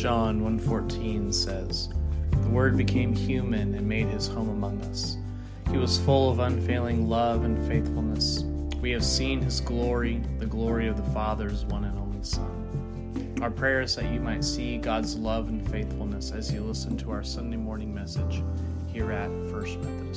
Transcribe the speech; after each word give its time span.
John 0.00 0.40
1:14 0.40 1.30
says, 1.30 1.90
"The 2.30 2.48
word 2.48 2.74
became 2.78 3.12
human 3.14 3.74
and 3.74 3.86
made 3.86 4.06
his 4.06 4.26
home 4.26 4.48
among 4.48 4.80
us. 4.84 5.18
He 5.70 5.76
was 5.76 5.98
full 5.98 6.30
of 6.30 6.38
unfailing 6.38 7.06
love 7.06 7.44
and 7.44 7.58
faithfulness. 7.68 8.42
We 8.80 8.92
have 8.92 9.04
seen 9.04 9.42
his 9.42 9.60
glory, 9.60 10.22
the 10.38 10.46
glory 10.46 10.88
of 10.88 10.96
the 10.96 11.10
Father's 11.10 11.66
one 11.66 11.84
and 11.84 11.98
only 11.98 12.22
Son." 12.22 13.36
Our 13.42 13.50
prayer 13.50 13.82
is 13.82 13.94
that 13.96 14.10
you 14.10 14.20
might 14.20 14.42
see 14.42 14.78
God's 14.78 15.18
love 15.18 15.50
and 15.50 15.68
faithfulness 15.68 16.32
as 16.32 16.50
you 16.50 16.62
listen 16.62 16.96
to 16.96 17.10
our 17.10 17.22
Sunday 17.22 17.58
morning 17.58 17.92
message 17.92 18.42
here 18.86 19.12
at 19.12 19.30
First 19.50 19.78
Methodist 19.80 20.09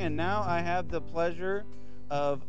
And 0.00 0.16
now 0.16 0.42
I 0.42 0.60
have 0.62 0.88
the 0.88 1.02
pleasure 1.02 1.66
of 2.08 2.40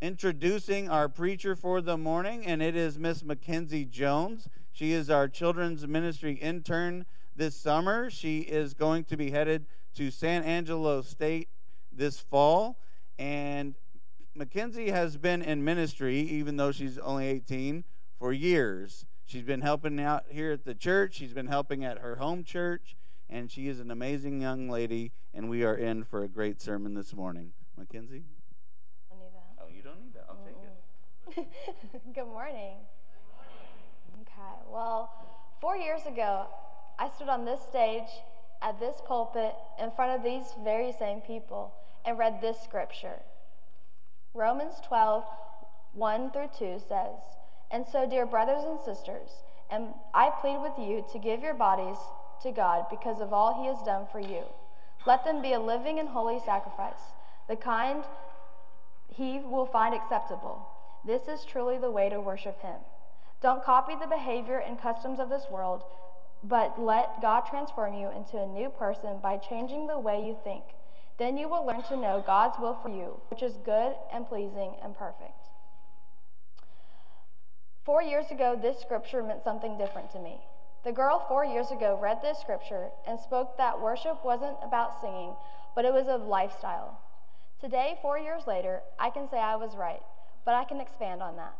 introducing 0.00 0.88
our 0.88 1.06
preacher 1.06 1.54
for 1.54 1.82
the 1.82 1.98
morning, 1.98 2.46
and 2.46 2.62
it 2.62 2.74
is 2.74 2.98
Miss 2.98 3.22
McKenzie 3.22 3.88
Jones. 3.90 4.48
She 4.72 4.92
is 4.92 5.10
our 5.10 5.28
children's 5.28 5.86
ministry 5.86 6.32
intern 6.32 7.04
this 7.36 7.54
summer. 7.54 8.08
She 8.08 8.38
is 8.38 8.72
going 8.72 9.04
to 9.04 9.18
be 9.18 9.30
headed 9.30 9.66
to 9.96 10.10
San 10.10 10.44
Angelo 10.44 11.02
State 11.02 11.50
this 11.92 12.18
fall. 12.18 12.78
And 13.18 13.74
McKenzie 14.34 14.88
has 14.88 15.18
been 15.18 15.42
in 15.42 15.62
ministry, 15.62 16.20
even 16.20 16.56
though 16.56 16.72
she's 16.72 16.96
only 16.96 17.26
18, 17.26 17.84
for 18.18 18.32
years. 18.32 19.04
She's 19.26 19.44
been 19.44 19.60
helping 19.60 20.00
out 20.00 20.24
here 20.30 20.52
at 20.52 20.64
the 20.64 20.74
church, 20.74 21.16
she's 21.16 21.34
been 21.34 21.48
helping 21.48 21.84
at 21.84 21.98
her 21.98 22.16
home 22.16 22.44
church, 22.44 22.96
and 23.32 23.50
she 23.50 23.66
is 23.66 23.80
an 23.80 23.90
amazing 23.90 24.40
young 24.40 24.68
lady. 24.68 25.10
And 25.34 25.48
we 25.48 25.64
are 25.64 25.74
in 25.74 26.04
for 26.04 26.22
a 26.22 26.28
great 26.28 26.60
sermon 26.60 26.94
this 26.94 27.14
morning. 27.14 27.52
McKenzie? 27.80 28.24
I 29.10 29.14
don't 29.14 29.20
need 29.20 29.32
that. 29.32 29.58
Oh, 29.58 29.68
you 29.74 29.82
don't 29.82 30.00
need 30.02 30.14
that. 30.14 30.26
I'll 30.28 30.44
take 30.44 31.46
it. 31.46 31.48
Mm. 31.96 32.14
Good 32.14 32.26
morning. 32.26 32.76
Okay, 34.20 34.70
well, 34.70 35.10
four 35.60 35.76
years 35.76 36.02
ago, 36.06 36.46
I 36.98 37.08
stood 37.08 37.30
on 37.30 37.46
this 37.46 37.60
stage 37.62 38.08
at 38.60 38.78
this 38.78 38.96
pulpit 39.06 39.54
in 39.80 39.90
front 39.92 40.12
of 40.12 40.22
these 40.22 40.44
very 40.62 40.92
same 40.98 41.22
people 41.22 41.72
and 42.04 42.18
read 42.18 42.40
this 42.42 42.60
scripture. 42.60 43.18
Romans 44.34 44.74
12, 44.86 45.24
1 45.94 46.30
through 46.32 46.50
2 46.58 46.80
says, 46.86 47.16
And 47.70 47.86
so, 47.90 48.06
dear 48.08 48.26
brothers 48.26 48.62
and 48.64 48.78
sisters, 48.84 49.30
and 49.70 49.88
I 50.12 50.30
plead 50.40 50.58
with 50.60 50.78
you 50.78 51.04
to 51.12 51.18
give 51.18 51.42
your 51.42 51.54
bodies 51.54 51.96
to 52.42 52.52
God 52.52 52.86
because 52.90 53.20
of 53.20 53.32
all 53.32 53.62
he 53.62 53.68
has 53.68 53.82
done 53.84 54.06
for 54.10 54.20
you. 54.20 54.44
Let 55.06 55.24
them 55.24 55.42
be 55.42 55.52
a 55.52 55.60
living 55.60 55.98
and 55.98 56.08
holy 56.08 56.40
sacrifice, 56.44 57.00
the 57.48 57.56
kind 57.56 58.04
he 59.08 59.40
will 59.40 59.66
find 59.66 59.94
acceptable. 59.94 60.66
This 61.04 61.22
is 61.28 61.44
truly 61.44 61.78
the 61.78 61.90
way 61.90 62.08
to 62.08 62.20
worship 62.20 62.60
him. 62.62 62.76
Don't 63.42 63.64
copy 63.64 63.94
the 64.00 64.06
behavior 64.06 64.58
and 64.58 64.80
customs 64.80 65.18
of 65.18 65.28
this 65.28 65.44
world, 65.50 65.82
but 66.44 66.80
let 66.80 67.20
God 67.20 67.42
transform 67.50 67.94
you 67.94 68.08
into 68.16 68.40
a 68.40 68.46
new 68.46 68.70
person 68.70 69.18
by 69.22 69.36
changing 69.36 69.86
the 69.86 69.98
way 69.98 70.24
you 70.24 70.36
think. 70.44 70.62
Then 71.18 71.36
you 71.36 71.48
will 71.48 71.66
learn 71.66 71.82
to 71.84 71.96
know 71.96 72.22
God's 72.24 72.58
will 72.58 72.78
for 72.82 72.88
you, 72.88 73.20
which 73.28 73.42
is 73.42 73.56
good 73.64 73.94
and 74.12 74.26
pleasing 74.26 74.76
and 74.82 74.96
perfect. 74.96 75.38
Four 77.84 78.02
years 78.02 78.30
ago, 78.30 78.58
this 78.60 78.80
scripture 78.80 79.22
meant 79.22 79.42
something 79.42 79.76
different 79.76 80.12
to 80.12 80.20
me. 80.20 80.38
The 80.84 80.92
girl 80.92 81.24
four 81.28 81.44
years 81.44 81.70
ago 81.70 81.96
read 82.00 82.22
this 82.22 82.40
scripture 82.40 82.88
and 83.06 83.18
spoke 83.20 83.56
that 83.56 83.80
worship 83.80 84.24
wasn't 84.24 84.56
about 84.64 85.00
singing, 85.00 85.34
but 85.76 85.84
it 85.84 85.92
was 85.92 86.08
a 86.08 86.16
lifestyle. 86.16 86.98
Today, 87.60 87.98
four 88.02 88.18
years 88.18 88.48
later, 88.48 88.82
I 88.98 89.10
can 89.10 89.28
say 89.28 89.38
I 89.38 89.54
was 89.54 89.76
right, 89.76 90.02
but 90.44 90.54
I 90.54 90.64
can 90.64 90.80
expand 90.80 91.22
on 91.22 91.36
that. 91.36 91.54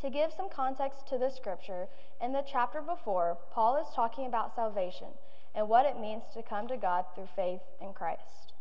To 0.00 0.08
give 0.08 0.32
some 0.32 0.48
context 0.48 1.06
to 1.08 1.18
this 1.18 1.36
scripture, 1.36 1.88
in 2.22 2.32
the 2.32 2.44
chapter 2.50 2.80
before, 2.80 3.36
Paul 3.50 3.76
is 3.76 3.94
talking 3.94 4.26
about 4.26 4.54
salvation 4.54 5.08
and 5.54 5.68
what 5.68 5.84
it 5.84 6.00
means 6.00 6.22
to 6.32 6.42
come 6.42 6.66
to 6.68 6.78
God 6.78 7.04
through 7.14 7.28
faith 7.36 7.60
in 7.82 7.92
Christ. 7.92 8.54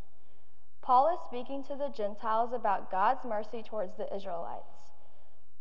Paul 0.81 1.13
is 1.13 1.19
speaking 1.25 1.63
to 1.65 1.75
the 1.75 1.93
Gentiles 1.95 2.51
about 2.53 2.91
God's 2.91 3.23
mercy 3.23 3.63
towards 3.63 3.95
the 3.95 4.13
Israelites. 4.13 4.91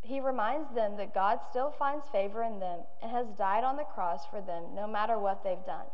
He 0.01 0.19
reminds 0.19 0.73
them 0.73 0.97
that 0.97 1.13
God 1.13 1.39
still 1.49 1.71
finds 1.71 2.07
favor 2.09 2.43
in 2.43 2.59
them 2.59 2.79
and 3.01 3.11
has 3.11 3.27
died 3.37 3.63
on 3.63 3.75
the 3.75 3.83
cross 3.83 4.25
for 4.25 4.41
them 4.41 4.63
no 4.73 4.87
matter 4.87 5.17
what 5.17 5.43
they've 5.43 5.65
done. 5.65 5.85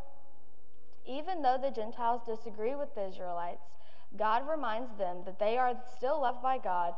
Even 1.06 1.42
though 1.42 1.58
the 1.62 1.72
Gentiles 1.72 2.22
disagree 2.26 2.76
with 2.76 2.94
the 2.96 3.08
Israelites, 3.08 3.66
God 4.18 4.48
reminds 4.48 4.96
them 4.98 5.18
that 5.26 5.40
they 5.40 5.58
are 5.58 5.74
still 5.98 6.22
loved 6.22 6.42
by 6.42 6.58
God 6.58 6.94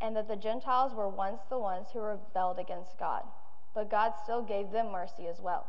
and 0.00 0.14
that 0.16 0.28
the 0.28 0.36
Gentiles 0.36 0.92
were 0.94 1.08
once 1.08 1.40
the 1.48 1.58
ones 1.58 1.88
who 1.92 2.00
rebelled 2.00 2.58
against 2.58 2.98
God, 2.98 3.22
but 3.74 3.90
God 3.90 4.12
still 4.22 4.42
gave 4.42 4.70
them 4.70 4.92
mercy 4.92 5.26
as 5.28 5.40
well. 5.40 5.66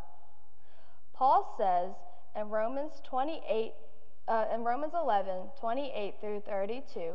Paul 1.13 1.55
says 1.57 1.93
in 2.35 2.49
Romans 2.49 2.93
28 3.03 3.73
uh, 4.27 4.45
in 4.53 4.63
Romans 4.63 4.93
11, 4.93 5.49
28 5.59 6.15
through 6.21 6.39
32, 6.47 7.13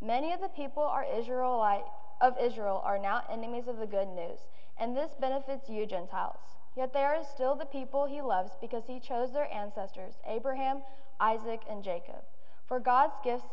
many 0.00 0.32
of 0.32 0.40
the 0.40 0.48
people 0.48 0.82
are 0.82 1.04
Israelite 1.04 1.84
of 2.20 2.34
Israel 2.42 2.82
are 2.84 2.98
now 2.98 3.22
enemies 3.30 3.68
of 3.68 3.78
the 3.78 3.86
good 3.86 4.08
news, 4.08 4.38
and 4.78 4.96
this 4.96 5.10
benefits 5.20 5.68
you 5.68 5.86
Gentiles. 5.86 6.38
Yet 6.76 6.92
they 6.92 7.04
are 7.04 7.24
still 7.34 7.54
the 7.54 7.64
people 7.64 8.06
he 8.06 8.20
loves 8.20 8.52
because 8.60 8.84
he 8.86 9.00
chose 9.00 9.32
their 9.32 9.52
ancestors, 9.52 10.14
Abraham, 10.26 10.82
Isaac, 11.20 11.60
and 11.70 11.82
Jacob. 11.82 12.22
For 12.68 12.80
God's 12.80 13.14
gifts 13.24 13.48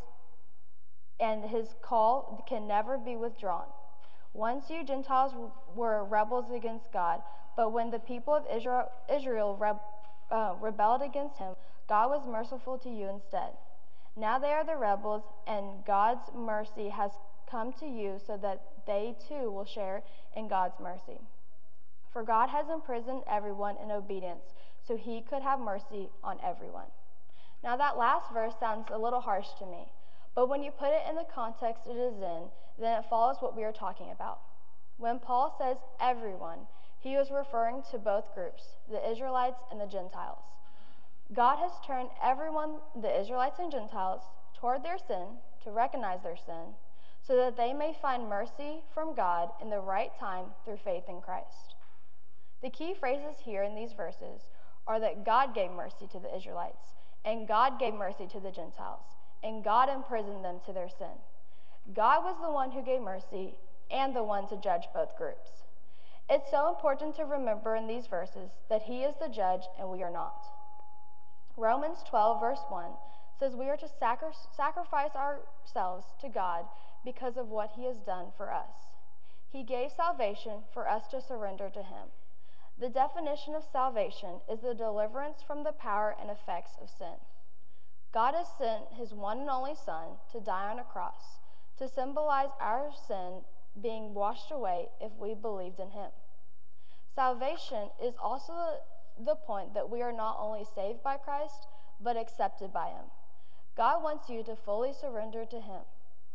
and 1.19 1.44
his 1.46 1.68
call 1.81 2.44
can 2.47 2.68
never 2.68 2.97
be 2.97 3.16
withdrawn. 3.16 3.68
Once 4.34 4.69
you 4.69 4.84
Gentiles 4.84 5.31
were 5.75 6.03
rebels 6.03 6.52
against 6.52 6.91
God, 6.91 7.22
but 7.56 7.72
when 7.72 7.91
the 7.91 8.00
people 8.00 8.34
of 8.34 8.44
Israel, 8.53 8.90
Israel 9.13 9.57
uh, 10.31 10.56
rebelled 10.59 11.02
against 11.03 11.38
him, 11.38 11.53
God 11.88 12.09
was 12.09 12.28
merciful 12.28 12.78
to 12.79 12.90
you 12.90 13.07
instead. 13.09 13.52
Now 14.16 14.40
they 14.40 14.52
are 14.52 14.66
the 14.66 14.75
rebels, 14.75 15.23
and 15.47 15.85
God's 15.85 16.29
mercy 16.35 16.90
has 16.90 17.12
come 17.53 17.72
to 17.74 17.86
you 17.86 18.19
so 18.25 18.36
that 18.41 18.64
they 18.88 19.16
too 19.30 19.52
will 19.52 19.66
share 19.66 20.02
in 20.36 20.47
God's 20.47 20.80
mercy. 20.81 21.22
For 22.12 22.24
God 22.24 22.50
has 22.50 22.66
imprisoned 22.74 23.22
everyone 23.30 23.75
in 23.84 23.91
obedience, 23.91 24.56
so 24.88 24.97
he 24.97 25.22
could 25.22 25.44
have 25.44 25.59
mercy 25.59 26.09
on 26.24 26.38
everyone. 26.44 26.90
Now, 27.64 27.78
that 27.78 27.97
last 27.97 28.34
verse 28.34 28.53
sounds 28.59 28.88
a 28.91 28.97
little 28.97 29.22
harsh 29.22 29.47
to 29.59 29.66
me, 29.68 29.86
but 30.36 30.50
when 30.50 30.64
you 30.64 30.72
put 30.72 30.90
it 30.90 31.03
in 31.08 31.16
the 31.16 31.28
context 31.34 31.84
it 31.86 31.96
is 31.96 32.16
in, 32.22 32.50
then 32.80 33.00
it 33.00 33.06
follows 33.09 33.38
what 33.40 33.56
we 33.56 33.64
are 33.64 33.72
talking 33.72 34.09
about. 34.12 34.40
When 34.97 35.20
Paul 35.20 35.56
says 35.59 35.78
everyone, 36.02 36.59
he 37.00 37.16
was 37.16 37.30
referring 37.30 37.84
to 37.91 38.00
both 38.00 38.34
groups, 38.34 38.64
the 38.90 39.12
Israelites 39.12 39.59
and 39.72 39.80
the 39.80 39.85
Gentiles. 39.85 40.41
God 41.34 41.58
has 41.58 41.72
turned 41.85 42.09
everyone, 42.24 42.78
the 43.00 43.20
Israelites 43.22 43.59
and 43.59 43.72
Gentiles, 43.72 44.22
toward 44.59 44.84
their 44.84 44.97
sin 44.97 45.38
to 45.64 45.72
recognize 45.72 46.24
their 46.24 46.38
sin 46.38 46.74
so 47.25 47.38
that 47.38 47.56
they 47.56 47.73
may 47.73 47.95
find 48.01 48.28
mercy 48.28 48.81
from 48.94 49.16
God 49.16 49.50
in 49.61 49.69
the 49.69 49.79
right 49.79 50.11
time 50.19 50.45
through 50.66 50.78
faith 50.84 51.03
in 51.07 51.22
Christ. 51.22 51.75
The 52.61 52.69
key 52.69 52.94
phrases 52.94 53.35
here 53.44 53.63
in 53.63 53.75
these 53.75 53.94
verses 53.94 54.41
are 54.85 55.00
that 55.00 55.25
God 55.25 55.56
gave 55.56 55.72
mercy 55.72 56.07
to 56.11 56.19
the 56.19 56.35
Israelites, 56.35 56.95
and 57.23 57.47
God 57.47 57.79
gave 57.79 57.94
mercy 57.94 58.28
to 58.28 58.39
the 58.39 58.51
Gentiles, 58.51 59.06
and 59.44 59.63
God 59.63 59.89
imprisoned 59.89 60.44
them 60.44 60.59
to 60.66 60.73
their 60.73 60.89
sin. 60.89 61.16
God 61.94 62.23
was 62.23 62.35
the 62.41 62.51
one 62.51 62.72
who 62.72 62.81
gave 62.81 63.01
mercy 63.01 63.55
and 63.91 64.16
the 64.16 64.23
one 64.23 64.47
to 64.50 64.57
judge 64.57 64.88
both 64.94 65.17
groups. 65.17 65.50
It's 66.29 66.51
so 66.51 66.69
important 66.69 67.16
to 67.16 67.25
remember 67.25 67.75
in 67.75 67.88
these 67.88 68.07
verses 68.07 68.51
that 68.69 68.84
He 68.84 69.03
is 69.03 69.16
the 69.22 69.28
judge 69.28 69.64
and 69.79 69.90
we 69.90 70.03
are 70.03 70.11
not. 70.11 70.46
Romans 71.58 71.99
12, 72.09 72.40
verse 72.40 72.64
1 72.69 72.91
says 73.43 73.57
we 73.57 73.67
are 73.69 73.75
to 73.75 73.90
sacri- 73.99 74.29
sacrifice 74.55 75.11
ourselves 75.16 76.05
to 76.22 76.29
God 76.29 76.63
because 77.03 77.35
of 77.35 77.49
what 77.49 77.72
he 77.75 77.84
has 77.84 77.97
done 77.97 78.28
for 78.37 78.53
us. 78.53 78.87
He 79.51 79.63
gave 79.63 79.91
salvation 79.91 80.63
for 80.73 80.87
us 80.87 81.07
to 81.11 81.19
surrender 81.19 81.69
to 81.69 81.84
him. 81.84 82.07
The 82.79 82.87
definition 82.87 83.53
of 83.53 83.66
salvation 83.69 84.40
is 84.49 84.61
the 84.61 84.73
deliverance 84.73 85.43
from 85.45 85.66
the 85.66 85.73
power 85.73 86.16
and 86.22 86.31
effects 86.31 86.72
of 86.81 86.90
sin. 86.90 87.19
God 88.13 88.34
has 88.34 88.47
sent 88.57 88.85
his 88.97 89.13
one 89.13 89.40
and 89.40 89.49
only 89.49 89.75
Son 89.75 90.16
to 90.31 90.40
die 90.40 90.72
on 90.72 90.79
a 90.79 90.84
cross 90.85 91.40
to 91.79 91.90
symbolize 91.90 92.53
our 92.61 92.91
sin 93.09 93.41
being 93.81 94.13
washed 94.13 94.51
away 94.51 94.87
if 95.01 95.11
we 95.19 95.34
believed 95.34 95.81
in 95.81 95.90
him. 95.90 96.11
Salvation 97.13 97.90
is 98.01 98.13
also 98.23 98.53
the 99.19 99.35
point 99.35 99.73
that 99.73 99.90
we 99.90 100.01
are 100.01 100.13
not 100.13 100.37
only 100.40 100.63
saved 100.73 101.03
by 101.03 101.17
Christ, 101.17 101.67
but 101.99 102.16
accepted 102.16 102.72
by 102.72 102.87
him. 102.87 103.05
God 103.75 104.03
wants 104.03 104.29
you 104.29 104.43
to 104.43 104.55
fully 104.55 104.93
surrender 104.93 105.46
to 105.46 105.59
him. 105.59 105.81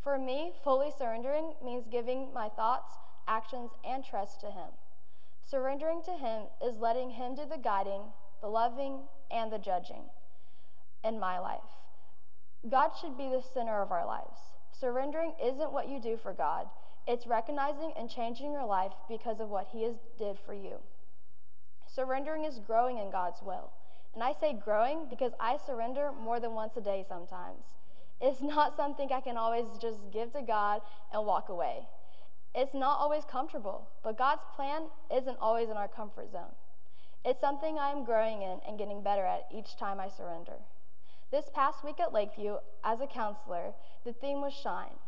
For 0.02 0.18
me, 0.18 0.52
fully 0.64 0.90
surrendering 0.96 1.54
means 1.62 1.86
giving 1.90 2.32
my 2.32 2.48
thoughts, 2.48 2.94
actions, 3.26 3.72
and 3.84 4.04
trust 4.04 4.40
to 4.40 4.46
Him. 4.46 4.70
Surrendering 5.44 6.02
to 6.04 6.12
Him 6.12 6.44
is 6.64 6.78
letting 6.78 7.10
Him 7.10 7.34
do 7.34 7.44
the 7.44 7.58
guiding, 7.58 8.02
the 8.40 8.48
loving, 8.48 9.00
and 9.30 9.52
the 9.52 9.58
judging 9.58 10.04
in 11.04 11.18
my 11.18 11.38
life. 11.38 11.60
God 12.68 12.92
should 13.00 13.18
be 13.18 13.28
the 13.28 13.42
center 13.54 13.82
of 13.82 13.92
our 13.92 14.06
lives. 14.06 14.38
Surrendering 14.72 15.34
isn't 15.42 15.72
what 15.72 15.88
you 15.88 16.00
do 16.00 16.16
for 16.16 16.32
God, 16.32 16.68
it's 17.06 17.26
recognizing 17.26 17.92
and 17.96 18.08
changing 18.08 18.52
your 18.52 18.66
life 18.66 18.92
because 19.08 19.40
of 19.40 19.48
what 19.48 19.68
He 19.72 19.82
has 19.82 19.96
did 20.18 20.38
for 20.38 20.54
you. 20.54 20.76
Surrendering 21.86 22.44
is 22.44 22.60
growing 22.60 22.98
in 22.98 23.10
God's 23.10 23.42
will. 23.42 23.72
And 24.18 24.24
I 24.24 24.32
say 24.40 24.52
growing 24.52 25.06
because 25.08 25.30
I 25.38 25.58
surrender 25.64 26.10
more 26.10 26.40
than 26.40 26.52
once 26.52 26.76
a 26.76 26.80
day 26.80 27.04
sometimes. 27.08 27.62
It's 28.20 28.42
not 28.42 28.76
something 28.76 29.12
I 29.12 29.20
can 29.20 29.36
always 29.36 29.66
just 29.80 30.10
give 30.12 30.32
to 30.32 30.42
God 30.42 30.80
and 31.12 31.24
walk 31.24 31.50
away. 31.50 31.86
It's 32.52 32.74
not 32.74 32.98
always 32.98 33.22
comfortable, 33.30 33.88
but 34.02 34.18
God's 34.18 34.42
plan 34.56 34.86
isn't 35.16 35.38
always 35.40 35.68
in 35.68 35.76
our 35.76 35.86
comfort 35.86 36.32
zone. 36.32 36.50
It's 37.24 37.40
something 37.40 37.78
I 37.78 37.92
am 37.92 38.04
growing 38.04 38.42
in 38.42 38.58
and 38.66 38.76
getting 38.76 39.04
better 39.04 39.24
at 39.24 39.46
each 39.54 39.76
time 39.76 40.00
I 40.00 40.08
surrender. 40.08 40.54
This 41.30 41.44
past 41.54 41.84
week 41.84 42.00
at 42.00 42.12
Lakeview, 42.12 42.56
as 42.82 43.00
a 43.00 43.06
counselor, 43.06 43.72
the 44.04 44.14
theme 44.14 44.40
was 44.40 44.52
shine. 44.52 44.98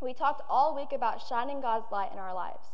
We 0.00 0.14
talked 0.14 0.42
all 0.48 0.76
week 0.76 0.92
about 0.92 1.26
shining 1.28 1.60
God's 1.60 1.90
light 1.90 2.12
in 2.12 2.20
our 2.20 2.32
lives. 2.32 2.68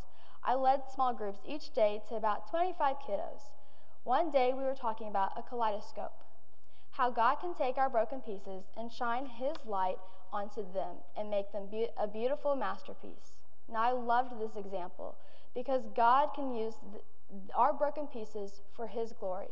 I 0.44 0.54
led 0.54 0.82
small 0.94 1.14
groups 1.14 1.38
each 1.48 1.72
day 1.72 2.02
to 2.10 2.16
about 2.16 2.50
25 2.50 2.96
kiddos. 3.08 3.40
One 4.06 4.30
day 4.30 4.52
we 4.56 4.62
were 4.62 4.76
talking 4.76 5.08
about 5.08 5.32
a 5.36 5.42
kaleidoscope, 5.42 6.12
how 6.92 7.10
God 7.10 7.40
can 7.40 7.56
take 7.56 7.76
our 7.76 7.90
broken 7.90 8.20
pieces 8.20 8.62
and 8.76 8.92
shine 8.92 9.26
His 9.26 9.56
light 9.66 9.98
onto 10.32 10.62
them 10.72 10.98
and 11.16 11.28
make 11.28 11.50
them 11.50 11.66
be- 11.68 11.88
a 11.98 12.06
beautiful 12.06 12.54
masterpiece. 12.54 13.38
Now, 13.68 13.82
I 13.82 13.90
loved 13.90 14.40
this 14.40 14.54
example 14.54 15.16
because 15.56 15.82
God 15.96 16.28
can 16.36 16.54
use 16.54 16.74
th- 16.92 17.02
our 17.52 17.72
broken 17.72 18.06
pieces 18.06 18.60
for 18.76 18.86
His 18.86 19.10
glory. 19.10 19.48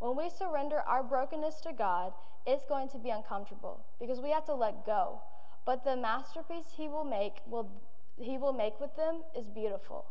When 0.00 0.16
we 0.16 0.30
surrender 0.30 0.80
our 0.80 1.04
brokenness 1.04 1.60
to 1.60 1.72
God, 1.72 2.12
it's 2.44 2.64
going 2.64 2.88
to 2.88 2.98
be 2.98 3.10
uncomfortable 3.10 3.86
because 4.00 4.20
we 4.20 4.30
have 4.30 4.46
to 4.46 4.54
let 4.54 4.84
go. 4.84 5.20
But 5.64 5.84
the 5.84 5.94
masterpiece 5.94 6.72
He 6.76 6.88
will 6.88 7.04
make 7.04 7.34
will 7.46 7.70
He 8.18 8.36
will 8.36 8.52
make 8.52 8.80
with 8.80 8.96
them 8.96 9.22
is 9.38 9.46
beautiful. 9.46 10.06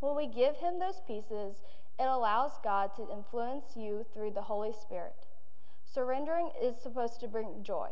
When 0.00 0.16
we 0.16 0.26
give 0.26 0.56
Him 0.56 0.80
those 0.80 1.00
pieces, 1.06 1.62
it 1.98 2.06
allows 2.06 2.52
God 2.62 2.94
to 2.96 3.10
influence 3.10 3.76
you 3.76 4.04
through 4.12 4.32
the 4.32 4.42
Holy 4.42 4.72
Spirit. 4.72 5.26
Surrendering 5.84 6.50
is 6.60 6.76
supposed 6.76 7.20
to 7.20 7.28
bring 7.28 7.62
joy. 7.62 7.88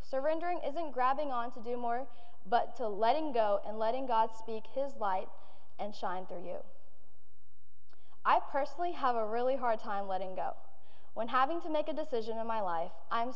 Surrendering 0.00 0.60
isn't 0.66 0.92
grabbing 0.92 1.30
on 1.30 1.50
to 1.52 1.60
do 1.60 1.76
more, 1.76 2.06
but 2.46 2.76
to 2.76 2.88
letting 2.88 3.32
go 3.32 3.60
and 3.66 3.78
letting 3.78 4.06
God 4.06 4.30
speak 4.38 4.64
His 4.74 4.92
light 5.00 5.28
and 5.78 5.94
shine 5.94 6.26
through 6.26 6.44
you. 6.44 6.58
I 8.24 8.40
personally 8.52 8.92
have 8.92 9.16
a 9.16 9.26
really 9.26 9.56
hard 9.56 9.80
time 9.80 10.06
letting 10.06 10.34
go. 10.34 10.54
When 11.14 11.28
having 11.28 11.60
to 11.62 11.70
make 11.70 11.88
a 11.88 11.92
decision 11.92 12.38
in 12.38 12.46
my 12.46 12.60
life, 12.60 12.92
I'm, 13.10 13.32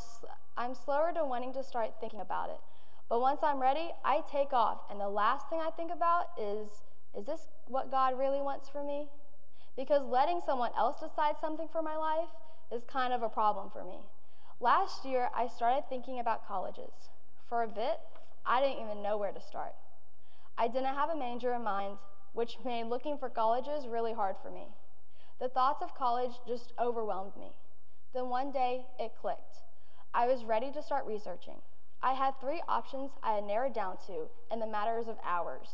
I'm 0.56 0.74
slower 0.74 1.12
to 1.14 1.24
wanting 1.24 1.52
to 1.54 1.64
start 1.64 1.94
thinking 2.00 2.20
about 2.20 2.50
it. 2.50 2.60
But 3.08 3.20
once 3.20 3.40
I'm 3.42 3.60
ready, 3.60 3.90
I 4.04 4.22
take 4.30 4.52
off, 4.52 4.82
and 4.90 5.00
the 5.00 5.08
last 5.08 5.50
thing 5.50 5.60
I 5.60 5.70
think 5.70 5.90
about 5.92 6.26
is 6.38 6.68
is 7.14 7.26
this 7.26 7.48
what 7.66 7.90
God 7.90 8.18
really 8.18 8.40
wants 8.40 8.68
for 8.68 8.82
me? 8.82 9.08
Because 9.76 10.02
letting 10.06 10.40
someone 10.44 10.70
else 10.76 11.00
decide 11.00 11.36
something 11.40 11.68
for 11.72 11.82
my 11.82 11.96
life 11.96 12.28
is 12.72 12.82
kind 12.84 13.12
of 13.12 13.22
a 13.22 13.28
problem 13.28 13.70
for 13.70 13.84
me. 13.84 13.98
Last 14.60 15.04
year, 15.04 15.28
I 15.34 15.48
started 15.48 15.84
thinking 15.88 16.20
about 16.20 16.46
colleges. 16.46 16.92
For 17.48 17.62
a 17.62 17.68
bit, 17.68 17.98
I 18.46 18.60
didn't 18.60 18.84
even 18.84 19.02
know 19.02 19.16
where 19.16 19.32
to 19.32 19.40
start. 19.40 19.74
I 20.56 20.68
didn't 20.68 20.94
have 20.94 21.10
a 21.10 21.16
major 21.16 21.54
in 21.54 21.64
mind, 21.64 21.96
which 22.32 22.58
made 22.64 22.84
looking 22.84 23.18
for 23.18 23.28
colleges 23.28 23.86
really 23.86 24.12
hard 24.12 24.36
for 24.42 24.50
me. 24.50 24.66
The 25.40 25.48
thoughts 25.48 25.82
of 25.82 25.94
college 25.94 26.32
just 26.46 26.72
overwhelmed 26.78 27.36
me. 27.36 27.52
Then 28.14 28.28
one 28.28 28.52
day, 28.52 28.84
it 28.98 29.12
clicked. 29.20 29.58
I 30.14 30.26
was 30.26 30.44
ready 30.44 30.70
to 30.72 30.82
start 30.82 31.06
researching. 31.06 31.56
I 32.02 32.12
had 32.12 32.38
three 32.40 32.62
options 32.68 33.10
I 33.22 33.34
had 33.34 33.44
narrowed 33.44 33.74
down 33.74 33.96
to 34.06 34.28
in 34.50 34.60
the 34.60 34.66
matters 34.66 35.08
of 35.08 35.16
hours. 35.24 35.68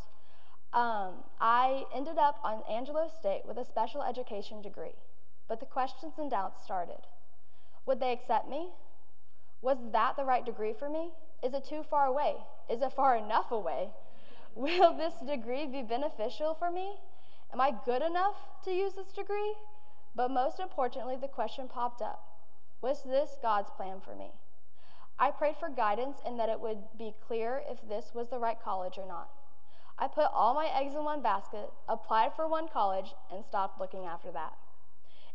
Um, 0.72 1.24
I 1.40 1.84
ended 1.94 2.18
up 2.18 2.40
on 2.42 2.62
Angelo 2.68 3.08
State 3.08 3.42
with 3.46 3.58
a 3.58 3.64
special 3.64 4.02
education 4.02 4.60
degree, 4.60 4.96
but 5.46 5.60
the 5.60 5.66
questions 5.66 6.14
and 6.18 6.30
doubts 6.30 6.64
started. 6.64 7.06
Would 7.86 8.00
they 8.00 8.12
accept 8.12 8.48
me? 8.48 8.70
Was 9.62 9.78
that 9.92 10.16
the 10.16 10.24
right 10.24 10.44
degree 10.44 10.72
for 10.72 10.88
me? 10.88 11.10
Is 11.42 11.54
it 11.54 11.64
too 11.64 11.84
far 11.88 12.06
away? 12.06 12.34
Is 12.68 12.82
it 12.82 12.92
far 12.92 13.16
enough 13.16 13.52
away? 13.52 13.90
Will 14.54 14.96
this 14.96 15.14
degree 15.26 15.66
be 15.66 15.82
beneficial 15.82 16.54
for 16.54 16.70
me? 16.70 16.96
Am 17.52 17.60
I 17.60 17.72
good 17.84 18.02
enough 18.02 18.36
to 18.64 18.72
use 18.72 18.94
this 18.94 19.12
degree? 19.12 19.54
But 20.14 20.32
most 20.32 20.58
importantly, 20.58 21.16
the 21.16 21.28
question 21.28 21.68
popped 21.68 22.02
up 22.02 22.20
Was 22.80 23.02
this 23.04 23.36
God's 23.40 23.70
plan 23.70 24.00
for 24.00 24.16
me? 24.16 24.32
I 25.18 25.30
prayed 25.30 25.56
for 25.56 25.68
guidance 25.68 26.18
and 26.26 26.38
that 26.38 26.48
it 26.48 26.60
would 26.60 26.78
be 26.96 27.14
clear 27.26 27.62
if 27.68 27.78
this 27.88 28.12
was 28.14 28.28
the 28.28 28.38
right 28.38 28.60
college 28.60 28.98
or 28.98 29.06
not. 29.06 29.30
I 30.00 30.06
put 30.06 30.28
all 30.32 30.54
my 30.54 30.68
eggs 30.74 30.94
in 30.94 31.04
one 31.04 31.22
basket, 31.22 31.70
applied 31.88 32.34
for 32.36 32.46
one 32.46 32.68
college, 32.68 33.14
and 33.32 33.44
stopped 33.44 33.80
looking 33.80 34.04
after 34.04 34.30
that. 34.30 34.52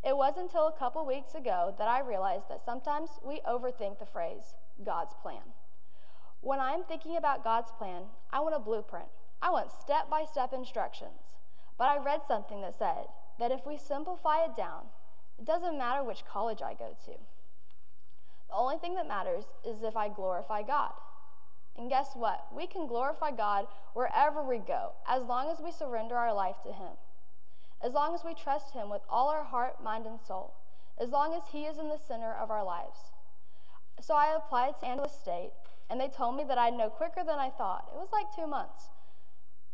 It 0.02 0.16
wasn't 0.16 0.46
until 0.46 0.68
a 0.68 0.78
couple 0.78 1.04
weeks 1.04 1.34
ago 1.34 1.74
that 1.78 1.88
I 1.88 2.00
realized 2.00 2.48
that 2.48 2.64
sometimes 2.64 3.10
we 3.22 3.40
overthink 3.48 3.98
the 3.98 4.06
phrase, 4.06 4.54
God's 4.84 5.14
plan. 5.22 5.42
When 6.40 6.60
I'm 6.60 6.84
thinking 6.84 7.16
about 7.16 7.44
God's 7.44 7.72
plan, 7.72 8.02
I 8.30 8.40
want 8.40 8.54
a 8.54 8.58
blueprint. 8.58 9.08
I 9.40 9.50
want 9.50 9.70
step 9.70 10.10
by 10.10 10.24
step 10.24 10.52
instructions. 10.52 11.20
But 11.78 11.88
I 11.88 12.04
read 12.04 12.20
something 12.26 12.60
that 12.62 12.78
said 12.78 13.06
that 13.38 13.50
if 13.50 13.66
we 13.66 13.76
simplify 13.76 14.44
it 14.44 14.56
down, 14.56 14.84
it 15.38 15.44
doesn't 15.44 15.78
matter 15.78 16.04
which 16.04 16.24
college 16.24 16.62
I 16.62 16.74
go 16.74 16.96
to. 17.06 17.12
The 18.48 18.54
only 18.54 18.78
thing 18.78 18.94
that 18.94 19.08
matters 19.08 19.44
is 19.66 19.82
if 19.82 19.96
I 19.96 20.08
glorify 20.08 20.62
God. 20.62 20.92
And 21.76 21.90
guess 21.90 22.10
what? 22.14 22.46
We 22.54 22.66
can 22.66 22.86
glorify 22.86 23.32
God 23.32 23.66
wherever 23.94 24.42
we 24.42 24.58
go, 24.58 24.92
as 25.08 25.22
long 25.24 25.50
as 25.50 25.60
we 25.60 25.72
surrender 25.72 26.16
our 26.16 26.32
life 26.32 26.56
to 26.64 26.72
Him, 26.72 26.92
as 27.82 27.92
long 27.92 28.14
as 28.14 28.22
we 28.24 28.34
trust 28.34 28.72
Him 28.72 28.90
with 28.90 29.02
all 29.10 29.28
our 29.28 29.44
heart, 29.44 29.82
mind, 29.82 30.06
and 30.06 30.20
soul, 30.20 30.54
as 31.00 31.10
long 31.10 31.34
as 31.34 31.42
He 31.50 31.64
is 31.64 31.78
in 31.78 31.88
the 31.88 31.98
center 31.98 32.32
of 32.32 32.50
our 32.50 32.64
lives. 32.64 32.98
So 34.00 34.14
I 34.14 34.36
applied 34.36 34.78
to 34.80 34.86
Angelo 34.86 35.08
State, 35.08 35.50
and 35.90 36.00
they 36.00 36.08
told 36.08 36.36
me 36.36 36.44
that 36.44 36.58
I'd 36.58 36.74
know 36.74 36.90
quicker 36.90 37.24
than 37.26 37.38
I 37.38 37.50
thought. 37.50 37.88
It 37.92 37.98
was 37.98 38.08
like 38.12 38.26
two 38.34 38.46
months. 38.46 38.84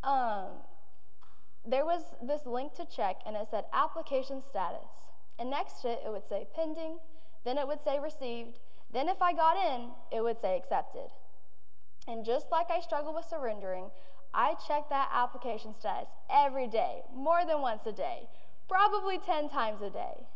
Um, 0.03 0.49
there 1.67 1.85
was 1.85 2.03
this 2.23 2.47
link 2.47 2.75
to 2.75 2.87
check, 2.87 3.17
and 3.27 3.37
it 3.37 3.49
said 3.51 3.65
application 3.73 4.43
status. 4.49 4.89
And 5.39 5.51
next 5.51 5.83
to 5.83 5.91
it, 5.91 6.01
it 6.05 6.11
would 6.11 6.27
say 6.27 6.47
pending, 6.55 6.99
then 7.45 7.59
it 7.59 7.67
would 7.67 7.83
say 7.85 7.99
received, 7.99 8.59
then 8.93 9.09
if 9.09 9.23
I 9.23 9.33
got 9.33 9.57
in, 9.57 9.91
it 10.11 10.23
would 10.23 10.41
say 10.41 10.57
accepted. 10.57 11.11
And 12.11 12.25
just 12.25 12.51
like 12.51 12.73
I 12.73 12.81
struggle 12.81 13.15
with 13.15 13.25
surrendering, 13.25 13.85
I 14.35 14.55
check 14.67 14.89
that 14.91 15.11
application 15.13 15.75
status 15.79 16.09
every 16.29 16.67
day, 16.67 17.03
more 17.15 17.45
than 17.47 17.61
once 17.61 17.87
a 17.87 17.93
day, 17.93 18.29
probably 18.69 19.19
10 19.19 19.49
times 19.49 19.81
a 19.81 19.91
day. 19.91 20.27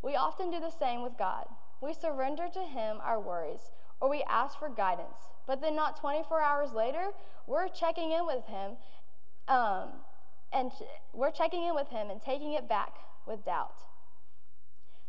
We 0.00 0.14
often 0.14 0.52
do 0.52 0.60
the 0.60 0.70
same 0.70 1.02
with 1.02 1.18
God. 1.18 1.46
We 1.80 1.92
surrender 1.92 2.46
to 2.54 2.60
Him 2.60 2.98
our 3.02 3.20
worries, 3.20 3.72
or 4.00 4.08
we 4.08 4.22
ask 4.28 4.60
for 4.60 4.68
guidance, 4.68 5.18
but 5.48 5.60
then 5.60 5.74
not 5.74 6.00
24 6.00 6.40
hours 6.40 6.72
later, 6.72 7.08
we're 7.48 7.66
checking 7.66 8.12
in 8.12 8.24
with 8.24 8.44
Him, 8.46 8.76
um, 9.48 9.88
and 10.52 10.70
we're 11.12 11.32
checking 11.32 11.64
in 11.64 11.74
with 11.74 11.88
Him 11.88 12.10
and 12.10 12.22
taking 12.22 12.52
it 12.52 12.68
back 12.68 12.94
with 13.26 13.44
doubt. 13.44 13.74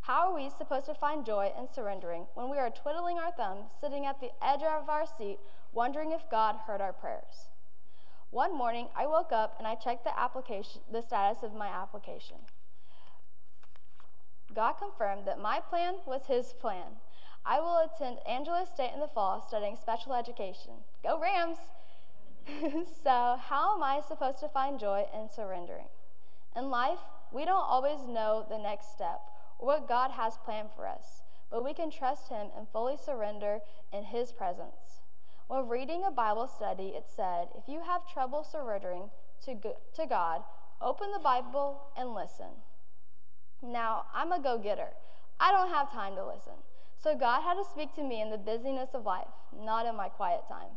How 0.10 0.32
are 0.32 0.34
we 0.34 0.50
supposed 0.50 0.88
to 0.88 0.96
find 0.96 1.24
joy 1.24 1.52
in 1.56 1.68
surrendering 1.72 2.26
when 2.34 2.50
we 2.50 2.58
are 2.58 2.72
twiddling 2.72 3.20
our 3.20 3.32
thumbs, 3.32 3.68
sitting 3.80 4.08
at 4.08 4.20
the 4.20 4.32
edge 4.44 4.64
of 4.64 4.90
our 4.90 5.06
seat, 5.06 5.38
wondering 5.72 6.14
if 6.14 6.32
God 6.32 6.56
heard 6.66 6.82
our 6.82 6.94
prayers. 6.94 7.50
One 8.32 8.58
morning, 8.58 8.88
I 8.98 9.06
woke 9.06 9.32
up 9.32 9.58
and 9.60 9.68
I 9.68 9.76
checked 9.76 10.06
the 10.06 10.20
application, 10.20 10.82
the 10.92 11.04
status 11.04 11.44
of 11.44 11.54
my 11.54 11.68
application. 11.68 12.38
God 14.56 14.74
confirmed 14.80 15.28
that 15.28 15.40
my 15.40 15.60
plan 15.60 15.98
was 16.08 16.26
His 16.26 16.54
plan. 16.54 16.98
I 17.46 17.60
will 17.60 17.78
attend 17.78 18.18
Angelo 18.28 18.66
State 18.66 18.94
in 18.96 19.02
the 19.02 19.08
fall 19.10 19.46
studying 19.48 19.76
special 19.76 20.16
education. 20.16 20.72
Go 21.04 21.22
Rams! 21.22 21.60
so, 23.04 23.38
how 23.40 23.76
am 23.76 23.84
I 23.84 24.02
supposed 24.08 24.40
to 24.40 24.50
find 24.50 24.80
joy 24.80 25.06
in 25.14 25.30
surrendering? 25.30 25.86
In 26.56 26.72
life, 26.72 26.98
we 27.32 27.46
don't 27.46 27.62
always 27.62 28.08
know 28.08 28.48
the 28.50 28.58
next 28.58 28.92
step 28.92 29.22
what 29.60 29.88
God 29.88 30.12
has 30.12 30.38
planned 30.44 30.70
for 30.76 30.88
us, 30.88 31.22
but 31.52 31.64
we 31.64 31.74
can 31.74 31.92
trust 31.92 32.30
Him 32.30 32.48
and 32.58 32.68
fully 32.70 32.98
surrender 32.98 33.60
in 33.94 34.04
His 34.04 34.32
presence. 34.32 35.02
While 35.48 35.64
reading 35.64 36.04
a 36.06 36.12
Bible 36.12 36.48
study, 36.48 36.94
it 36.96 37.06
said, 37.16 37.48
if 37.58 37.68
you 37.68 37.82
have 37.82 38.08
trouble 38.08 38.44
surrendering 38.44 39.10
to, 39.46 39.56
to 39.56 40.06
God, 40.08 40.44
open 40.82 41.12
the 41.12 41.20
Bible 41.20 41.82
and 41.98 42.14
listen. 42.14 42.54
Now, 43.62 44.06
I'm 44.14 44.32
a 44.32 44.40
go 44.40 44.58
getter. 44.58 44.90
I 45.40 45.52
don't 45.52 45.72
have 45.72 45.92
time 45.92 46.16
to 46.16 46.26
listen. 46.26 46.54
So 47.02 47.16
God 47.16 47.42
had 47.42 47.56
to 47.56 47.64
speak 47.70 47.96
to 47.96 48.04
me 48.04 48.22
in 48.22 48.30
the 48.30 48.38
busyness 48.38 48.90
of 48.94 49.06
life, 49.06 49.28
not 49.58 49.86
in 49.86 49.96
my 49.96 50.10
quiet 50.10 50.42
time. 50.48 50.72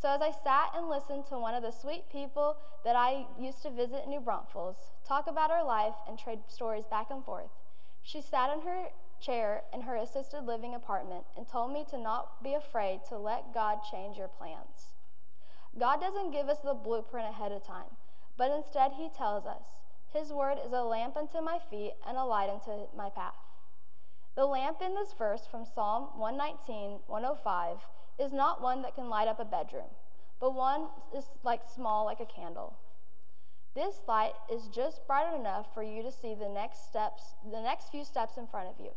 So 0.00 0.08
as 0.08 0.20
I 0.20 0.30
sat 0.30 0.74
and 0.76 0.88
listened 0.88 1.26
to 1.26 1.38
one 1.38 1.54
of 1.54 1.62
the 1.62 1.72
sweet 1.72 2.04
people 2.10 2.56
that 2.84 2.94
I 2.94 3.26
used 3.38 3.62
to 3.62 3.70
visit 3.70 4.04
in 4.04 4.10
New 4.10 4.20
Braunfels 4.20 4.76
talk 5.06 5.26
about 5.26 5.50
her 5.50 5.64
life 5.64 5.94
and 6.06 6.18
trade 6.18 6.40
stories 6.46 6.84
back 6.90 7.10
and 7.10 7.24
forth, 7.24 7.50
she 8.02 8.20
sat 8.20 8.52
in 8.52 8.62
her 8.62 8.86
chair 9.20 9.62
in 9.72 9.82
her 9.82 9.96
assisted 9.96 10.44
living 10.44 10.74
apartment 10.74 11.24
and 11.36 11.46
told 11.46 11.72
me 11.72 11.84
to 11.90 11.98
not 11.98 12.42
be 12.42 12.54
afraid 12.54 13.00
to 13.08 13.18
let 13.18 13.52
God 13.52 13.80
change 13.90 14.16
your 14.16 14.28
plans. 14.28 14.94
God 15.78 16.00
doesn't 16.00 16.30
give 16.30 16.48
us 16.48 16.58
the 16.60 16.74
blueprint 16.74 17.28
ahead 17.28 17.52
of 17.52 17.64
time, 17.64 17.96
but 18.36 18.50
instead, 18.50 18.92
He 18.92 19.08
tells 19.08 19.46
us, 19.46 19.66
His 20.12 20.32
word 20.32 20.58
is 20.64 20.72
a 20.72 20.82
lamp 20.82 21.16
unto 21.16 21.40
my 21.40 21.58
feet 21.70 21.94
and 22.06 22.16
a 22.16 22.24
light 22.24 22.50
unto 22.50 22.86
my 22.96 23.10
path. 23.10 23.34
The 24.34 24.46
lamp 24.46 24.80
in 24.80 24.94
this 24.94 25.12
verse 25.18 25.46
from 25.50 25.64
Psalm 25.64 26.10
119, 26.16 27.00
105 27.06 27.78
is 28.18 28.32
not 28.32 28.62
one 28.62 28.82
that 28.82 28.94
can 28.94 29.08
light 29.08 29.28
up 29.28 29.40
a 29.40 29.44
bedroom, 29.44 29.90
but 30.40 30.54
one 30.54 30.86
is 31.16 31.24
like 31.42 31.62
small 31.74 32.04
like 32.04 32.20
a 32.20 32.26
candle. 32.26 32.76
This 33.74 34.00
light 34.08 34.34
is 34.52 34.68
just 34.68 35.06
bright 35.06 35.34
enough 35.34 35.72
for 35.74 35.82
you 35.82 36.02
to 36.02 36.10
see 36.10 36.34
the 36.34 36.48
next 36.48 36.88
steps, 36.88 37.34
the 37.50 37.60
next 37.60 37.90
few 37.90 38.04
steps 38.04 38.36
in 38.36 38.46
front 38.46 38.68
of 38.68 38.80
you. 38.80 38.90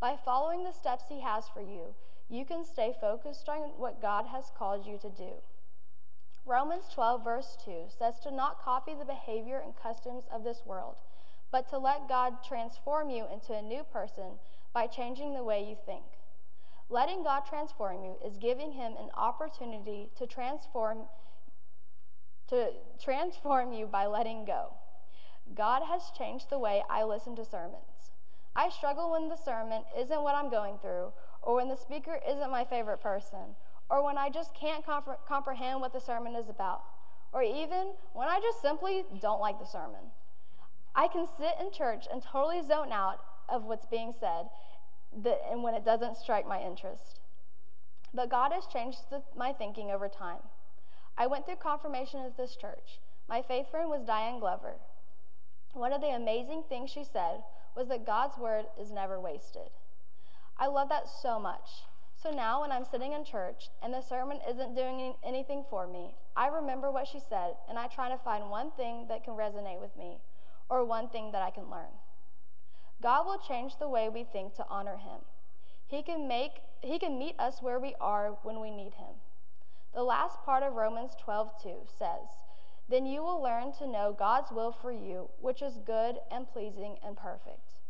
By 0.00 0.16
following 0.24 0.64
the 0.64 0.72
steps 0.72 1.04
he 1.08 1.20
has 1.20 1.48
for 1.48 1.60
you, 1.60 1.94
you 2.28 2.44
can 2.44 2.64
stay 2.64 2.94
focused 3.00 3.48
on 3.48 3.70
what 3.78 4.02
God 4.02 4.26
has 4.26 4.50
called 4.56 4.86
you 4.86 4.98
to 4.98 5.10
do. 5.10 5.32
Romans 6.44 6.88
12, 6.92 7.22
verse 7.22 7.56
2 7.64 7.84
says 7.88 8.18
to 8.20 8.30
not 8.30 8.60
copy 8.62 8.94
the 8.94 9.04
behavior 9.04 9.62
and 9.64 9.76
customs 9.76 10.24
of 10.32 10.42
this 10.42 10.62
world, 10.66 10.96
but 11.52 11.68
to 11.68 11.78
let 11.78 12.08
God 12.08 12.42
transform 12.42 13.10
you 13.10 13.26
into 13.32 13.52
a 13.52 13.62
new 13.62 13.84
person 13.84 14.38
by 14.72 14.86
changing 14.88 15.34
the 15.34 15.44
way 15.44 15.62
you 15.62 15.76
think. 15.86 16.04
Letting 16.88 17.22
God 17.22 17.46
transform 17.46 18.02
you 18.04 18.16
is 18.24 18.36
giving 18.38 18.72
him 18.72 18.94
an 18.98 19.10
opportunity 19.14 20.10
to 20.16 20.26
transform 20.26 21.02
to 22.48 22.70
transform 23.02 23.72
you 23.72 23.86
by 23.86 24.06
letting 24.06 24.44
go. 24.44 24.74
God 25.54 25.82
has 25.84 26.10
changed 26.16 26.50
the 26.50 26.58
way 26.58 26.82
I 26.88 27.04
listen 27.04 27.36
to 27.36 27.44
sermons. 27.44 28.12
I 28.54 28.68
struggle 28.68 29.10
when 29.10 29.28
the 29.28 29.36
sermon 29.36 29.82
isn't 29.98 30.22
what 30.22 30.34
I'm 30.34 30.50
going 30.50 30.78
through, 30.78 31.12
or 31.42 31.56
when 31.56 31.68
the 31.68 31.76
speaker 31.76 32.20
isn't 32.28 32.50
my 32.50 32.64
favorite 32.64 33.00
person, 33.00 33.56
or 33.88 34.04
when 34.04 34.18
I 34.18 34.28
just 34.30 34.54
can't 34.54 34.84
compre- 34.84 35.16
comprehend 35.26 35.80
what 35.80 35.92
the 35.92 36.00
sermon 36.00 36.36
is 36.36 36.48
about, 36.48 36.82
or 37.32 37.42
even 37.42 37.92
when 38.12 38.28
I 38.28 38.40
just 38.40 38.60
simply 38.60 39.04
don't 39.20 39.40
like 39.40 39.58
the 39.58 39.66
sermon. 39.66 40.12
I 40.94 41.08
can 41.08 41.26
sit 41.38 41.54
in 41.60 41.72
church 41.72 42.06
and 42.12 42.22
totally 42.22 42.62
zone 42.62 42.92
out 42.92 43.20
of 43.48 43.64
what's 43.64 43.86
being 43.86 44.12
said 44.18 44.48
and 45.50 45.62
when 45.62 45.74
it 45.74 45.84
doesn't 45.84 46.16
strike 46.16 46.46
my 46.46 46.60
interest. 46.60 47.20
But 48.14 48.30
God 48.30 48.52
has 48.52 48.66
changed 48.66 48.98
the, 49.10 49.22
my 49.36 49.52
thinking 49.52 49.90
over 49.90 50.08
time. 50.08 50.40
I 51.16 51.26
went 51.26 51.46
through 51.46 51.56
confirmation 51.56 52.20
at 52.20 52.36
this 52.36 52.56
church. 52.56 53.00
My 53.28 53.42
faith 53.42 53.70
friend 53.70 53.88
was 53.88 54.02
Diane 54.04 54.40
Glover. 54.40 54.74
One 55.74 55.92
of 55.92 56.00
the 56.00 56.08
amazing 56.08 56.64
things 56.68 56.90
she 56.90 57.04
said 57.04 57.42
was 57.76 57.88
that 57.88 58.06
God's 58.06 58.36
word 58.36 58.66
is 58.78 58.90
never 58.90 59.18
wasted. 59.20 59.70
I 60.58 60.66
love 60.66 60.88
that 60.90 61.08
so 61.08 61.38
much. 61.38 61.84
So 62.22 62.30
now, 62.30 62.60
when 62.60 62.70
I'm 62.70 62.84
sitting 62.84 63.14
in 63.14 63.24
church 63.24 63.68
and 63.82 63.92
the 63.92 64.00
sermon 64.00 64.38
isn't 64.48 64.76
doing 64.76 65.14
anything 65.24 65.64
for 65.68 65.88
me, 65.88 66.14
I 66.36 66.48
remember 66.48 66.90
what 66.90 67.08
she 67.08 67.18
said 67.18 67.54
and 67.68 67.78
I 67.78 67.88
try 67.88 68.08
to 68.08 68.18
find 68.18 68.48
one 68.48 68.70
thing 68.72 69.06
that 69.08 69.24
can 69.24 69.34
resonate 69.34 69.80
with 69.80 69.96
me 69.96 70.18
or 70.68 70.84
one 70.84 71.08
thing 71.08 71.32
that 71.32 71.42
I 71.42 71.50
can 71.50 71.68
learn. 71.68 71.90
God 73.02 73.26
will 73.26 73.38
change 73.38 73.72
the 73.78 73.88
way 73.88 74.08
we 74.08 74.24
think 74.24 74.54
to 74.54 74.66
honor 74.68 74.96
him. 74.96 75.20
He 75.88 76.02
can 76.02 76.28
make 76.28 76.52
he 76.80 76.98
can 76.98 77.18
meet 77.18 77.38
us 77.38 77.60
where 77.60 77.78
we 77.80 77.94
are 78.00 78.38
when 78.42 78.60
we 78.60 78.70
need 78.70 78.94
him. 78.94 79.14
The 79.92 80.02
last 80.02 80.42
part 80.42 80.62
of 80.62 80.74
Romans 80.74 81.14
12:2 81.16 81.86
says, 81.86 82.28
"Then 82.88 83.04
you 83.04 83.22
will 83.22 83.40
learn 83.40 83.72
to 83.72 83.86
know 83.86 84.12
God's 84.12 84.50
will 84.50 84.72
for 84.72 84.90
you, 84.90 85.30
which 85.38 85.60
is 85.60 85.78
good 85.78 86.22
and 86.30 86.48
pleasing 86.48 86.98
and 87.02 87.16
perfect." 87.16 87.80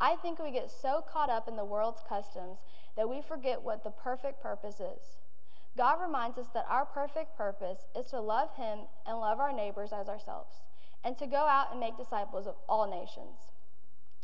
I 0.00 0.14
think 0.16 0.38
we 0.38 0.52
get 0.52 0.70
so 0.70 1.02
caught 1.02 1.30
up 1.30 1.48
in 1.48 1.56
the 1.56 1.64
world's 1.64 2.02
customs 2.02 2.62
that 2.94 3.08
we 3.08 3.20
forget 3.20 3.62
what 3.62 3.82
the 3.82 3.90
perfect 3.90 4.40
purpose 4.40 4.78
is. 4.78 5.18
God 5.76 6.00
reminds 6.00 6.38
us 6.38 6.48
that 6.50 6.66
our 6.68 6.86
perfect 6.86 7.36
purpose 7.36 7.86
is 7.94 8.06
to 8.10 8.20
love 8.20 8.54
him 8.54 8.88
and 9.04 9.20
love 9.20 9.40
our 9.40 9.52
neighbors 9.52 9.92
as 9.92 10.08
ourselves, 10.08 10.62
and 11.02 11.18
to 11.18 11.26
go 11.26 11.46
out 11.46 11.72
and 11.72 11.80
make 11.80 11.96
disciples 11.96 12.46
of 12.46 12.56
all 12.68 12.86
nations. 12.86 13.50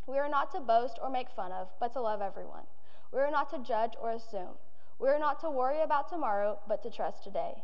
We 0.07 0.19
are 0.19 0.29
not 0.29 0.50
to 0.53 0.61
boast 0.61 0.99
or 1.03 1.11
make 1.11 1.31
fun 1.31 1.50
of, 1.50 1.73
but 1.81 1.93
to 1.95 2.00
love 2.00 2.21
everyone. 2.21 2.67
We 3.11 3.21
are 3.21 3.31
not 3.31 3.50
to 3.50 3.59
judge 3.59 3.97
or 4.00 4.11
assume. 4.11 4.59
We 4.99 5.09
are 5.09 5.19
not 5.19 5.41
to 5.41 5.51
worry 5.51 5.83
about 5.83 6.09
tomorrow, 6.09 6.59
but 6.69 6.83
to 6.83 6.91
trust 6.91 7.25
today. 7.25 7.63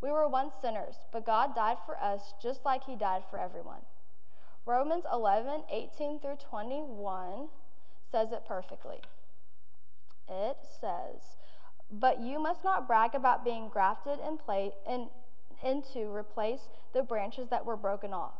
We 0.00 0.10
were 0.10 0.28
once 0.28 0.54
sinners, 0.60 0.96
but 1.12 1.24
God 1.24 1.54
died 1.54 1.78
for 1.86 1.96
us 2.02 2.34
just 2.42 2.64
like 2.64 2.84
he 2.84 2.96
died 2.96 3.22
for 3.30 3.38
everyone. 3.38 3.80
Romans 4.66 5.04
11, 5.12 5.64
18 5.70 6.20
through 6.20 6.36
21 6.50 7.48
says 8.10 8.32
it 8.32 8.44
perfectly. 8.46 9.00
It 10.28 10.56
says, 10.80 11.20
But 11.90 12.20
you 12.20 12.38
must 12.38 12.64
not 12.64 12.86
brag 12.86 13.14
about 13.14 13.44
being 13.44 13.68
grafted 13.68 14.18
in 14.26 14.38
play, 14.38 14.72
in, 14.88 15.08
into 15.62 16.10
replace 16.10 16.68
the 16.92 17.02
branches 17.02 17.48
that 17.50 17.64
were 17.64 17.76
broken 17.76 18.12
off. 18.12 18.34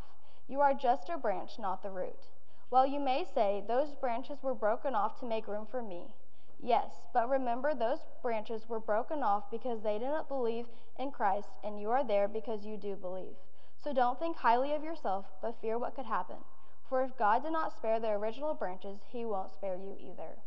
You 0.49 0.61
are 0.61 0.75
just 0.75 1.09
a 1.09 1.19
branch, 1.19 1.53
not 1.59 1.83
the 1.83 1.91
root. 1.91 2.29
Well, 2.71 2.87
you 2.87 3.01
may 3.01 3.25
say, 3.35 3.63
Those 3.67 3.95
branches 3.95 4.39
were 4.43 4.55
broken 4.55 4.95
off 4.95 5.21
to 5.21 5.27
make 5.27 5.47
room 5.47 5.67
for 5.71 5.83
me. 5.83 6.09
Yes, 6.67 7.03
but 7.13 7.29
remember, 7.29 7.75
those 7.75 7.99
branches 8.23 8.71
were 8.71 8.81
broken 8.81 9.23
off 9.23 9.51
because 9.51 9.83
they 9.83 9.99
didn't 9.99 10.29
believe 10.29 10.65
in 10.99 11.11
Christ, 11.11 11.51
and 11.63 11.79
you 11.79 11.91
are 11.91 12.03
there 12.03 12.27
because 12.27 12.65
you 12.65 12.79
do 12.79 12.97
believe. 12.97 13.37
So 13.83 13.93
don't 13.93 14.19
think 14.19 14.39
highly 14.39 14.73
of 14.73 14.83
yourself, 14.83 15.27
but 15.43 15.61
fear 15.61 15.79
what 15.79 15.95
could 15.95 16.07
happen. 16.07 16.39
For 16.89 17.03
if 17.03 17.19
God 17.19 17.43
did 17.43 17.53
not 17.53 17.77
spare 17.77 18.01
the 18.01 18.09
original 18.09 18.55
branches, 18.55 19.01
he 19.13 19.27
won't 19.27 19.53
spare 19.53 19.77
you 19.77 19.95
either. 20.01 20.39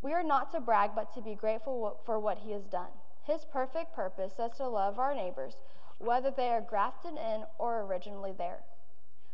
We 0.00 0.12
are 0.12 0.22
not 0.22 0.52
to 0.52 0.60
brag, 0.60 0.90
but 0.94 1.12
to 1.14 1.20
be 1.20 1.34
grateful 1.34 1.98
for 2.06 2.20
what 2.20 2.38
he 2.38 2.52
has 2.52 2.68
done. 2.68 2.92
His 3.24 3.44
perfect 3.44 3.96
purpose 3.96 4.34
is 4.38 4.56
to 4.58 4.68
love 4.68 5.00
our 5.00 5.12
neighbors, 5.12 5.56
whether 5.98 6.30
they 6.30 6.50
are 6.50 6.60
grafted 6.60 7.14
in 7.14 7.46
or 7.58 7.80
originally 7.80 8.32
there. 8.38 8.60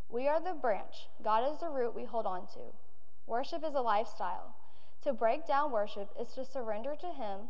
We 0.08 0.26
are 0.26 0.40
the 0.40 0.54
branch, 0.54 1.08
God 1.22 1.52
is 1.52 1.60
the 1.60 1.68
root 1.68 1.94
we 1.94 2.04
hold 2.04 2.24
on 2.24 2.46
to. 2.54 2.72
Worship 3.26 3.62
is 3.62 3.74
a 3.74 3.82
lifestyle. 3.82 4.54
To 5.02 5.12
break 5.14 5.46
down 5.46 5.72
worship 5.72 6.10
is 6.20 6.28
to 6.34 6.44
surrender 6.44 6.94
to 7.00 7.06
Him, 7.06 7.48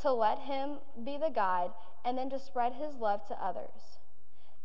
to 0.00 0.12
let 0.12 0.38
Him 0.38 0.78
be 1.04 1.18
the 1.18 1.30
guide, 1.30 1.70
and 2.04 2.16
then 2.16 2.30
to 2.30 2.38
spread 2.38 2.74
His 2.74 2.94
love 2.94 3.26
to 3.26 3.44
others. 3.44 3.98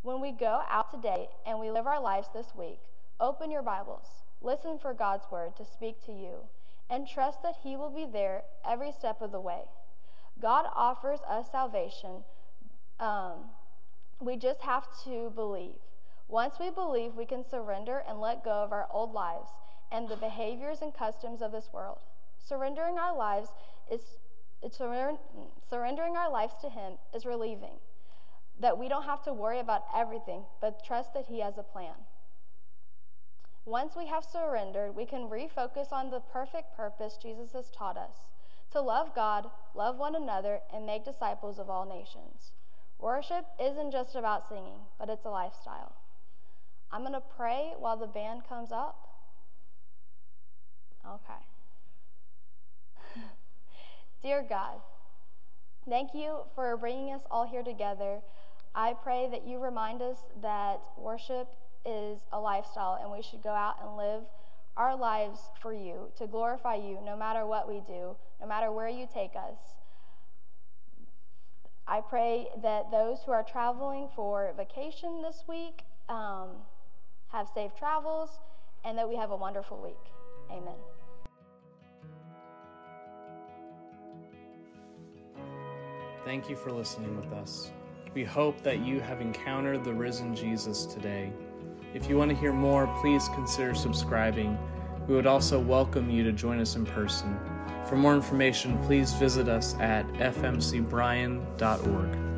When 0.03 0.21
we 0.21 0.31
go 0.31 0.61
out 0.69 0.91
today 0.91 1.29
and 1.45 1.59
we 1.59 1.71
live 1.71 1.87
our 1.87 1.99
lives 1.99 2.27
this 2.33 2.53
week, 2.55 2.79
open 3.19 3.49
your 3.49 3.63
Bibles, 3.63 4.05
listen 4.41 4.77
for 4.79 4.93
God's 4.93 5.25
word 5.31 5.55
to 5.57 5.65
speak 5.65 6.05
to 6.05 6.11
you, 6.11 6.35
and 6.89 7.07
trust 7.07 7.41
that 7.41 7.55
He 7.63 7.75
will 7.75 7.89
be 7.89 8.05
there 8.05 8.43
every 8.63 8.91
step 8.91 9.21
of 9.21 9.31
the 9.31 9.39
way. 9.39 9.61
God 10.39 10.65
offers 10.75 11.19
us 11.27 11.47
salvation. 11.51 12.23
Um, 12.99 13.49
we 14.19 14.37
just 14.37 14.61
have 14.61 14.85
to 15.05 15.31
believe. 15.33 15.79
Once 16.27 16.55
we 16.59 16.69
believe, 16.69 17.15
we 17.15 17.25
can 17.25 17.43
surrender 17.43 18.03
and 18.07 18.21
let 18.21 18.43
go 18.43 18.51
of 18.51 18.71
our 18.71 18.87
old 18.91 19.13
lives 19.13 19.49
and 19.91 20.07
the 20.07 20.15
behaviors 20.15 20.81
and 20.81 20.93
customs 20.93 21.41
of 21.41 21.51
this 21.51 21.69
world. 21.73 21.99
Surrendering 22.39 22.97
our 22.97 23.15
lives 23.15 23.49
is 23.89 24.01
surrendering 24.69 26.15
our 26.15 26.31
lives 26.31 26.53
to 26.61 26.69
him 26.69 26.93
is 27.15 27.25
relieving 27.25 27.79
that 28.59 28.77
we 28.77 28.87
don't 28.87 29.05
have 29.05 29.23
to 29.23 29.33
worry 29.33 29.59
about 29.59 29.83
everything 29.95 30.43
but 30.59 30.85
trust 30.85 31.13
that 31.13 31.25
he 31.25 31.39
has 31.39 31.57
a 31.57 31.63
plan. 31.63 31.95
Once 33.65 33.95
we 33.95 34.05
have 34.07 34.23
surrendered 34.23 34.95
we 34.95 35.05
can 35.05 35.29
refocus 35.29 35.91
on 35.91 36.09
the 36.09 36.19
perfect 36.19 36.75
purpose 36.75 37.17
jesus 37.21 37.51
has 37.53 37.69
taught 37.71 37.97
us 37.97 38.27
to 38.71 38.81
love 38.81 39.13
god 39.15 39.49
love 39.73 39.97
one 39.97 40.15
another 40.15 40.59
and 40.73 40.85
make 40.85 41.03
disciples 41.03 41.57
of 41.59 41.69
all 41.69 41.85
nations. 41.85 42.51
Worship 42.99 43.45
isn't 43.59 43.91
just 43.91 44.15
about 44.15 44.47
singing 44.47 44.79
but 44.99 45.09
it's 45.09 45.25
a 45.25 45.29
lifestyle. 45.29 45.95
I'm 46.91 47.01
going 47.01 47.13
to 47.13 47.23
pray 47.35 47.73
while 47.79 47.97
the 47.97 48.07
band 48.07 48.43
comes 48.47 48.71
up 48.71 49.10
Okay. 51.05 51.33
Dear 54.23 54.45
God, 54.47 54.79
thank 55.89 56.13
you 56.13 56.39
for 56.55 56.77
bringing 56.77 57.13
us 57.13 57.21
all 57.31 57.45
here 57.45 57.63
together. 57.63 58.19
I 58.75 58.93
pray 58.93 59.27
that 59.31 59.47
you 59.47 59.59
remind 59.59 60.01
us 60.01 60.17
that 60.41 60.79
worship 60.97 61.47
is 61.85 62.19
a 62.31 62.39
lifestyle 62.39 62.99
and 63.01 63.11
we 63.11 63.21
should 63.21 63.41
go 63.41 63.49
out 63.49 63.75
and 63.83 63.97
live 63.97 64.23
our 64.77 64.95
lives 64.95 65.39
for 65.61 65.73
you, 65.73 66.09
to 66.17 66.27
glorify 66.27 66.75
you 66.75 66.99
no 67.03 67.17
matter 67.17 67.45
what 67.45 67.67
we 67.67 67.81
do, 67.85 68.15
no 68.39 68.47
matter 68.47 68.71
where 68.71 68.87
you 68.87 69.07
take 69.13 69.35
us. 69.35 69.57
I 71.87 71.99
pray 71.99 72.47
that 72.61 72.89
those 72.89 73.17
who 73.25 73.31
are 73.31 73.43
traveling 73.43 74.07
for 74.15 74.53
vacation 74.55 75.21
this 75.21 75.43
week 75.47 75.83
um, 76.07 76.51
have 77.31 77.49
safe 77.53 77.71
travels 77.77 78.29
and 78.85 78.97
that 78.97 79.09
we 79.09 79.17
have 79.17 79.31
a 79.31 79.35
wonderful 79.35 79.81
week. 79.81 80.20
Amen. 80.51 80.75
Thank 86.25 86.49
you 86.49 86.55
for 86.55 86.71
listening 86.71 87.15
with 87.15 87.31
us. 87.33 87.71
We 88.13 88.23
hope 88.23 88.61
that 88.63 88.85
you 88.85 88.99
have 88.99 89.21
encountered 89.21 89.83
the 89.83 89.93
risen 89.93 90.35
Jesus 90.35 90.85
today. 90.85 91.31
If 91.93 92.09
you 92.09 92.17
want 92.17 92.29
to 92.29 92.35
hear 92.35 92.53
more, 92.53 92.87
please 93.01 93.27
consider 93.29 93.73
subscribing 93.73 94.57
We 95.07 95.15
would 95.15 95.25
also 95.25 95.59
welcome 95.59 96.09
you 96.09 96.23
to 96.23 96.31
join 96.31 96.59
us 96.59 96.75
in 96.75 96.85
person. 96.85 97.37
For 97.87 97.95
more 97.95 98.15
information, 98.15 98.77
please 98.83 99.13
visit 99.13 99.49
us 99.49 99.75
at 99.79 100.07
fmcbryan.org. 100.13 102.30